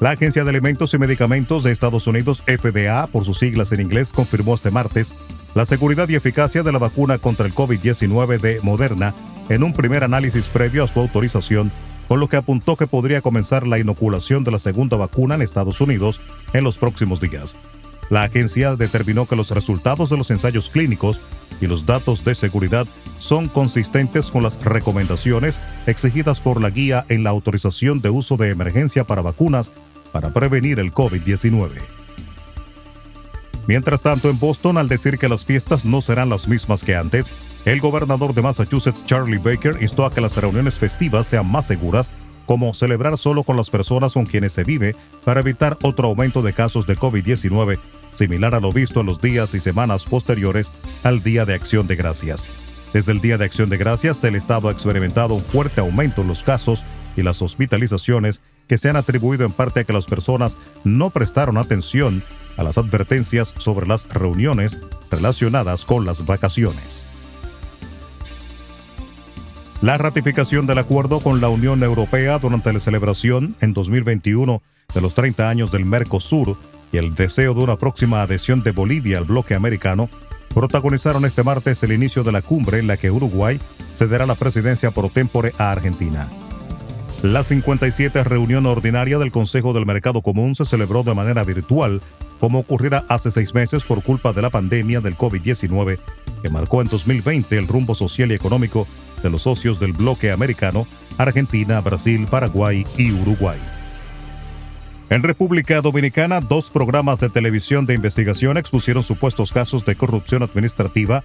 [0.00, 4.12] La Agencia de Alimentos y Medicamentos de Estados Unidos, FDA, por sus siglas en inglés,
[4.12, 5.12] confirmó este martes
[5.56, 9.12] la seguridad y eficacia de la vacuna contra el COVID-19 de Moderna
[9.48, 11.72] en un primer análisis previo a su autorización
[12.06, 15.80] con lo que apuntó que podría comenzar la inoculación de la segunda vacuna en Estados
[15.80, 16.20] Unidos
[16.52, 17.56] en los próximos días.
[18.10, 21.20] La agencia determinó que los resultados de los ensayos clínicos
[21.60, 22.86] y los datos de seguridad
[23.18, 28.50] son consistentes con las recomendaciones exigidas por la guía en la autorización de uso de
[28.50, 29.70] emergencia para vacunas
[30.12, 31.70] para prevenir el COVID-19.
[33.66, 37.30] Mientras tanto, en Boston, al decir que las fiestas no serán las mismas que antes,
[37.66, 42.10] el gobernador de Massachusetts, Charlie Baker, instó a que las reuniones festivas sean más seguras,
[42.48, 46.54] como celebrar solo con las personas con quienes se vive, para evitar otro aumento de
[46.54, 47.78] casos de COVID-19,
[48.12, 51.96] similar a lo visto en los días y semanas posteriores al Día de Acción de
[51.96, 52.46] Gracias.
[52.94, 56.28] Desde el Día de Acción de Gracias, el Estado ha experimentado un fuerte aumento en
[56.28, 56.84] los casos
[57.18, 61.58] y las hospitalizaciones que se han atribuido en parte a que las personas no prestaron
[61.58, 62.22] atención
[62.56, 64.78] a las advertencias sobre las reuniones
[65.10, 67.07] relacionadas con las vacaciones.
[69.80, 74.60] La ratificación del acuerdo con la Unión Europea durante la celebración en 2021
[74.92, 76.56] de los 30 años del Mercosur
[76.90, 80.08] y el deseo de una próxima adhesión de Bolivia al bloque americano
[80.52, 83.60] protagonizaron este martes el inicio de la cumbre en la que Uruguay
[83.94, 86.28] cederá la presidencia por tempore a Argentina.
[87.22, 92.00] La 57 reunión ordinaria del Consejo del Mercado Común se celebró de manera virtual,
[92.40, 95.98] como ocurriera hace seis meses por culpa de la pandemia del COVID-19,
[96.42, 98.86] que marcó en 2020 el rumbo social y económico
[99.22, 103.58] de los socios del bloque americano, Argentina, Brasil, Paraguay y Uruguay.
[105.10, 111.22] En República Dominicana, dos programas de televisión de investigación expusieron supuestos casos de corrupción administrativa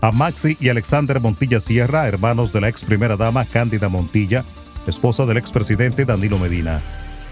[0.00, 4.44] a Maxi y Alexander Montilla Sierra, hermanos de la ex primera dama Cándida Montilla,
[4.86, 6.80] esposa del expresidente Danilo Medina.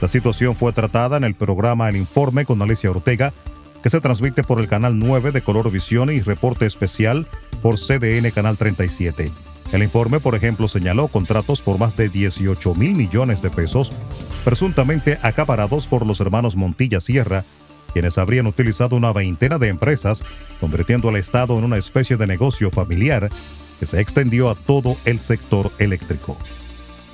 [0.03, 3.33] La situación fue tratada en el programa El Informe con Alicia Ortega,
[3.85, 7.27] que se transmite por el canal 9 de Color Visión y reporte especial
[7.61, 9.31] por CDN Canal 37.
[9.73, 13.93] El informe, por ejemplo, señaló contratos por más de 18 mil millones de pesos,
[14.43, 17.45] presuntamente acaparados por los hermanos Montilla Sierra,
[17.93, 20.25] quienes habrían utilizado una veintena de empresas,
[20.61, 23.29] convirtiendo al Estado en una especie de negocio familiar
[23.79, 26.39] que se extendió a todo el sector eléctrico.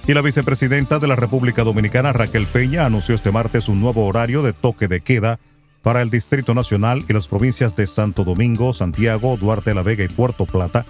[0.06, 4.42] Y la vicepresidenta de la República Dominicana, Raquel Peña, anunció este martes un nuevo horario
[4.42, 5.40] de toque de queda
[5.82, 10.08] para el Distrito Nacional y las provincias de Santo Domingo, Santiago, Duarte la Vega y
[10.08, 10.84] Puerto Plata,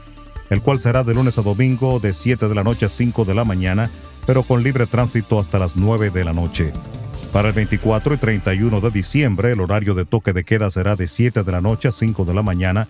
[0.51, 3.34] el cual será de lunes a domingo de 7 de la noche a 5 de
[3.34, 3.91] la mañana,
[4.27, 6.73] pero con libre tránsito hasta las 9 de la noche.
[7.33, 11.07] Para el 24 y 31 de diciembre, el horario de toque de queda será de
[11.07, 12.89] 7 de la noche a 5 de la mañana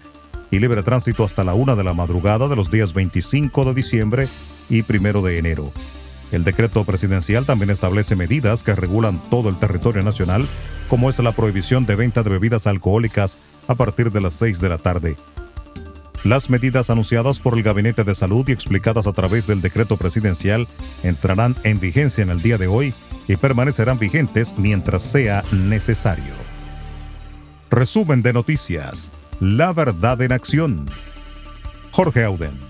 [0.51, 4.29] y libre tránsito hasta la 1 de la madrugada de los días 25 de diciembre
[4.71, 5.71] y 1 de enero.
[6.33, 10.47] El decreto presidencial también establece medidas que regulan todo el territorio nacional,
[10.91, 14.69] como es la prohibición de venta de bebidas alcohólicas a partir de las 6 de
[14.69, 15.15] la tarde.
[16.25, 20.67] Las medidas anunciadas por el Gabinete de Salud y explicadas a través del decreto presidencial
[21.05, 22.93] entrarán en vigencia en el día de hoy
[23.29, 26.35] y permanecerán vigentes mientras sea necesario.
[27.71, 29.13] Resumen de noticias.
[29.39, 30.87] La verdad en acción.
[31.93, 32.70] Jorge Auden.